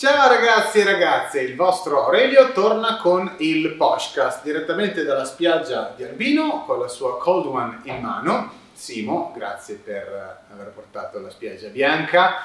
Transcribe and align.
Ciao 0.00 0.30
ragazzi 0.30 0.78
e 0.78 0.84
ragazze, 0.84 1.42
il 1.42 1.54
vostro 1.54 2.04
Aurelio 2.04 2.52
torna 2.52 2.96
con 2.96 3.34
il 3.36 3.74
podcast 3.74 4.42
direttamente 4.42 5.04
dalla 5.04 5.26
spiaggia 5.26 5.92
di 5.94 6.04
Albino 6.04 6.64
con 6.64 6.80
la 6.80 6.88
sua 6.88 7.18
Cold 7.18 7.44
One 7.44 7.80
in 7.82 8.00
mano. 8.00 8.50
Simo, 8.72 9.30
grazie 9.36 9.74
per 9.74 10.44
aver 10.50 10.68
portato 10.68 11.20
la 11.20 11.28
spiaggia 11.28 11.68
bianca 11.68 12.36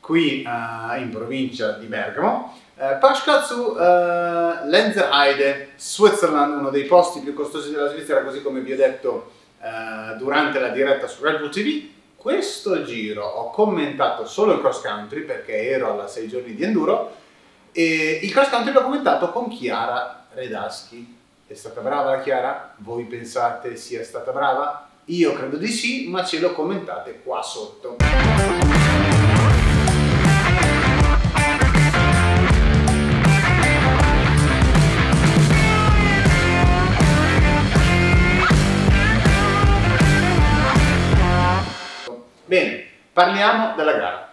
qui 0.00 0.46
uh, 0.46 0.98
in 0.98 1.10
provincia 1.10 1.72
di 1.72 1.84
Bergamo. 1.84 2.58
Uh, 2.74 2.98
podcast 2.98 3.52
su 3.52 3.60
uh, 3.60 4.66
Lenzerheide, 4.66 5.72
Switzerland, 5.76 6.56
uno 6.56 6.70
dei 6.70 6.84
posti 6.84 7.20
più 7.20 7.34
costosi 7.34 7.70
della 7.70 7.90
Svizzera, 7.90 8.22
così 8.22 8.40
come 8.40 8.60
vi 8.60 8.72
ho 8.72 8.76
detto 8.76 9.30
uh, 9.60 10.16
durante 10.16 10.58
la 10.58 10.68
diretta 10.68 11.06
su 11.06 11.22
Red 11.22 11.38
Bull 11.38 11.50
TV 11.50 11.92
questo 12.24 12.84
giro 12.84 13.22
ho 13.22 13.50
commentato 13.50 14.24
solo 14.24 14.54
il 14.54 14.60
cross 14.60 14.80
country 14.80 15.24
perché 15.24 15.68
ero 15.68 15.92
alla 15.92 16.06
6 16.06 16.26
giorni 16.26 16.54
di 16.54 16.64
enduro 16.64 17.16
e 17.70 18.20
il 18.22 18.32
cross 18.32 18.48
country 18.48 18.72
l'ho 18.72 18.80
commentato 18.80 19.30
con 19.30 19.50
Chiara 19.50 20.24
Redaschi. 20.32 21.18
È 21.46 21.52
stata 21.52 21.82
brava 21.82 22.12
la 22.12 22.22
Chiara? 22.22 22.76
Voi 22.78 23.04
pensate 23.04 23.76
sia 23.76 24.02
stata 24.02 24.32
brava? 24.32 24.88
Io 25.04 25.34
credo 25.34 25.58
di 25.58 25.68
sì, 25.68 26.08
ma 26.08 26.24
ce 26.24 26.40
lo 26.40 26.54
commentate 26.54 27.20
qua 27.22 27.42
sotto. 27.42 27.96
Parliamo 43.14 43.74
della 43.76 43.92
gara. 43.92 44.32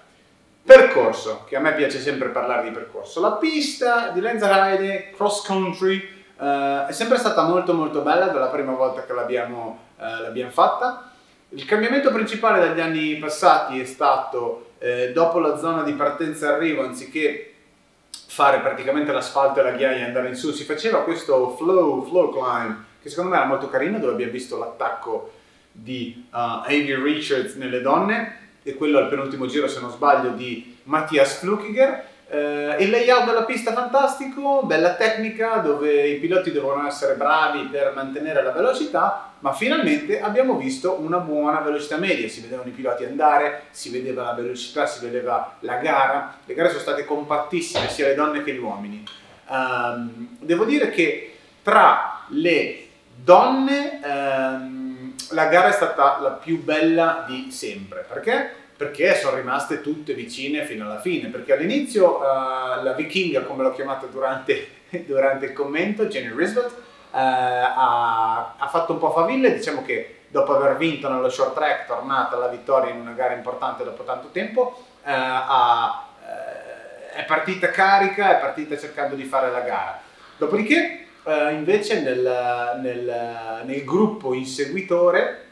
Percorso, 0.64 1.46
che 1.48 1.56
a 1.56 1.60
me 1.60 1.74
piace 1.74 2.00
sempre 2.00 2.30
parlare 2.30 2.64
di 2.64 2.72
percorso. 2.72 3.22
La 3.22 3.34
pista 3.34 4.10
di 4.10 4.20
Lenzerheide 4.20 5.12
Cross 5.16 5.46
Country 5.46 6.24
uh, 6.38 6.86
è 6.88 6.92
sempre 6.92 7.18
stata 7.18 7.44
molto 7.44 7.74
molto 7.74 8.02
bella 8.02 8.28
dalla 8.28 8.48
prima 8.48 8.74
volta 8.74 9.06
che 9.06 9.14
l'abbiamo, 9.14 9.80
uh, 9.98 10.22
l'abbiamo 10.24 10.52
fatta. 10.52 11.12
Il 11.50 11.66
cambiamento 11.66 12.12
principale 12.12 12.60
dagli 12.60 12.80
anni 12.80 13.16
passati 13.16 13.80
è 13.80 13.86
stato 13.86 14.72
eh, 14.80 15.12
dopo 15.12 15.40
la 15.40 15.58
zona 15.58 15.84
di 15.84 15.94
partenza 15.94 16.48
e 16.48 16.54
arrivo, 16.54 16.84
anziché 16.84 17.54
fare 18.28 18.60
praticamente 18.60 19.12
l'asfalto 19.12 19.60
e 19.60 19.64
la 19.64 19.72
ghiaia 19.72 19.98
e 19.98 20.04
andare 20.06 20.30
in 20.30 20.36
su, 20.36 20.52
si 20.52 20.64
faceva 20.64 21.04
questo 21.04 21.50
flow, 21.58 22.06
flow 22.06 22.32
climb, 22.32 22.86
che 23.02 23.10
secondo 23.10 23.32
me 23.32 23.38
era 23.38 23.46
molto 23.46 23.70
carino, 23.70 24.00
dove 24.00 24.14
abbiamo 24.14 24.32
visto 24.32 24.58
l'attacco 24.58 25.34
di 25.74 26.28
uh, 26.30 26.38
Avi 26.38 26.96
Richards 26.96 27.56
nelle 27.56 27.82
donne 27.82 28.42
e 28.64 28.76
quello 28.76 29.00
al 29.00 29.10
penultimo 29.10 29.46
giro 29.48 29.68
se 29.68 29.80
non 29.80 29.92
sbaglio 29.92 30.30
di 30.30 30.78
Mattias 30.84 31.40
Flukiger. 31.40 32.10
Eh, 32.30 32.78
il 32.80 32.90
layout 32.90 33.26
della 33.26 33.44
pista 33.44 33.74
fantastico, 33.74 34.64
bella 34.64 34.94
tecnica 34.96 35.58
dove 35.58 36.08
i 36.08 36.18
piloti 36.18 36.52
devono 36.52 36.88
essere 36.88 37.16
bravi 37.16 37.64
per 37.64 37.92
mantenere 37.94 38.42
la 38.42 38.52
velocità, 38.52 39.34
ma 39.40 39.52
finalmente 39.52 40.22
abbiamo 40.22 40.56
visto 40.56 40.98
una 41.02 41.18
buona 41.18 41.60
velocità 41.60 41.98
media, 41.98 42.30
si 42.30 42.40
vedevano 42.40 42.70
i 42.70 42.74
piloti 42.74 43.04
andare, 43.04 43.64
si 43.72 43.90
vedeva 43.90 44.24
la 44.24 44.34
velocità, 44.34 44.86
si 44.86 45.04
vedeva 45.04 45.58
la 45.60 45.76
gara, 45.76 46.38
le 46.46 46.54
gare 46.54 46.70
sono 46.70 46.80
state 46.80 47.04
compattissime 47.04 47.90
sia 47.90 48.08
le 48.08 48.16
donne 48.16 48.44
che 48.44 48.54
gli 48.54 48.60
uomini. 48.60 49.04
Um, 49.50 50.38
devo 50.40 50.64
dire 50.64 50.90
che 50.90 51.36
tra 51.64 52.24
le 52.30 52.88
donne 53.14 54.00
um, 54.04 54.41
la 55.44 55.50
gara 55.50 55.70
è 55.70 55.72
stata 55.72 56.20
la 56.20 56.32
più 56.32 56.64
bella 56.64 57.26
di 57.28 57.52
sempre. 57.52 58.06
Perché? 58.08 58.52
Perché 58.78 59.16
sono 59.16 59.36
rimaste 59.36 59.82
tutte 59.82 60.14
vicine 60.14 60.66
fino 60.66 60.86
alla 60.86 61.00
fine. 61.00 61.30
Perché 61.30 61.54
all'inizio 61.54 62.20
uh, 62.20 62.84
la 62.84 62.94
vichinga, 62.96 63.42
come 63.42 63.64
l'ho 63.64 63.74
chiamata 63.74 64.06
durante, 64.06 64.68
durante 65.06 65.46
il 65.46 65.54
commento, 65.54 66.06
Jenny 66.06 66.36
Risbeth, 66.36 66.72
uh, 66.72 67.18
ha, 67.18 68.56
ha, 68.58 68.68
fatto 68.68 68.94
un 68.94 69.00
po' 69.00 69.12
faville. 69.12 69.54
Diciamo 69.54 69.84
che 69.84 70.20
dopo 70.28 70.56
aver 70.56 70.78
vinto 70.78 71.10
nello 71.10 71.30
short 71.30 71.56
track, 71.56 71.88
tornata 71.88 72.36
alla 72.36 72.48
vittoria 72.48 72.92
in 72.92 73.00
una 73.00 73.14
gara 73.14 73.34
importante 73.34 73.84
dopo 73.84 74.04
tanto 74.04 74.30
tempo, 74.32 74.86
uh, 75.04 75.10
ha, 75.10 76.06
è 77.14 77.26
partita 77.26 77.70
carica, 77.70 78.38
è 78.38 78.40
partita 78.40 78.78
cercando 78.78 79.16
di 79.16 79.24
fare 79.24 79.52
la 79.52 79.62
gara. 79.62 80.00
Dopodiché 80.38 81.08
Uh, 81.24 81.54
invece 81.54 82.02
nel, 82.02 82.80
nel, 82.82 83.62
nel, 83.64 83.84
gruppo 83.84 84.34
inseguitore 84.34 85.50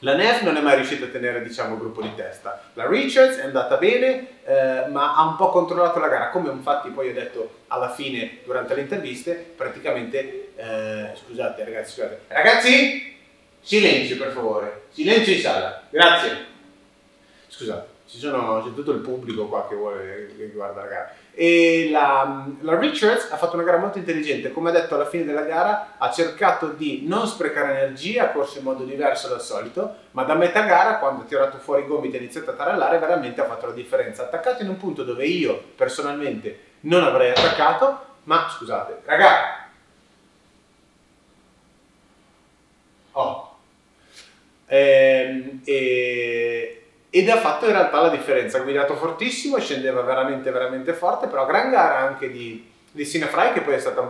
la 0.00 0.14
NEF 0.14 0.42
non 0.42 0.56
è 0.56 0.60
mai 0.60 0.76
riuscita 0.76 1.06
a 1.06 1.08
tenere 1.08 1.42
diciamo, 1.42 1.74
il 1.74 1.80
gruppo 1.80 2.02
di 2.02 2.14
testa. 2.14 2.62
La 2.74 2.86
Richards 2.86 3.38
è 3.38 3.42
andata 3.42 3.76
bene, 3.78 4.28
eh, 4.44 4.86
ma 4.90 5.16
ha 5.16 5.26
un 5.26 5.36
po' 5.36 5.50
controllato 5.50 5.98
la 5.98 6.08
gara, 6.08 6.28
come 6.28 6.50
infatti 6.50 6.90
poi 6.90 7.08
ho 7.08 7.12
detto 7.12 7.62
alla 7.68 7.90
fine 7.90 8.38
durante 8.44 8.74
le 8.74 8.82
interviste, 8.82 9.32
praticamente, 9.56 10.52
eh, 10.54 11.10
scusate 11.14 11.64
ragazzi, 11.64 11.92
scusate, 11.92 12.20
ragazzi, 12.28 13.16
silenzio 13.60 14.16
per 14.18 14.30
favore, 14.30 14.82
silenzio 14.92 15.32
in 15.32 15.40
sala, 15.40 15.82
grazie. 15.90 16.56
Scusate 17.48 17.96
sono, 18.16 18.62
c'è 18.64 18.72
tutto 18.72 18.92
il 18.92 19.00
pubblico 19.00 19.46
qua 19.48 19.68
che 19.68 19.74
vuole 19.74 20.34
che 20.36 20.48
guarda 20.48 20.80
la 20.80 20.86
gara. 20.86 21.12
E 21.34 21.88
la, 21.90 22.46
la, 22.60 22.78
Richards 22.78 23.30
ha 23.30 23.36
fatto 23.36 23.54
una 23.54 23.64
gara 23.64 23.76
molto 23.76 23.98
intelligente, 23.98 24.50
come 24.50 24.70
ha 24.70 24.72
detto 24.72 24.94
alla 24.94 25.06
fine 25.06 25.24
della 25.24 25.42
gara, 25.42 25.94
ha 25.98 26.10
cercato 26.10 26.68
di 26.68 27.04
non 27.06 27.26
sprecare 27.26 27.78
energia, 27.78 28.24
ha 28.24 28.30
corso 28.30 28.58
in 28.58 28.64
modo 28.64 28.84
diverso 28.84 29.28
dal 29.28 29.42
solito, 29.42 29.94
ma 30.12 30.24
da 30.24 30.34
metà 30.34 30.62
gara, 30.62 30.98
quando 30.98 31.22
ha 31.22 31.26
tirato 31.26 31.58
fuori 31.58 31.82
i 31.82 31.86
gomiti 31.86 32.14
e 32.14 32.18
ha 32.18 32.22
iniziato 32.22 32.50
a 32.50 32.54
tarallare, 32.54 32.98
veramente 32.98 33.40
ha 33.40 33.46
fatto 33.46 33.66
la 33.66 33.72
differenza. 33.72 34.22
Attaccato 34.22 34.62
in 34.62 34.70
un 34.70 34.78
punto 34.78 35.04
dove 35.04 35.26
io 35.26 35.62
personalmente 35.76 36.58
non 36.80 37.04
avrei 37.04 37.30
attaccato, 37.30 37.98
ma 38.24 38.48
scusate, 38.48 39.02
ragazzi. 39.04 39.66
Oh. 43.12 43.56
Ehm, 44.70 45.60
e 45.64 46.07
ed 47.18 47.28
ha 47.28 47.38
fatto 47.38 47.66
in 47.66 47.72
realtà 47.72 48.00
la 48.00 48.10
differenza, 48.10 48.58
ha 48.58 48.60
guidato 48.60 48.94
fortissimo, 48.94 49.58
scendeva 49.58 50.02
veramente 50.02 50.52
veramente 50.52 50.92
forte, 50.92 51.26
però 51.26 51.46
gran 51.46 51.68
gara 51.68 51.98
anche 51.98 52.30
di, 52.30 52.64
di 52.92 53.04
Sinefry 53.04 53.52
che 53.52 53.62
poi 53.62 53.74
è 53.74 53.78
stata 53.80 54.00
un 54.00 54.06